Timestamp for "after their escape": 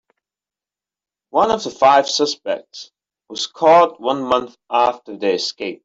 4.67-5.79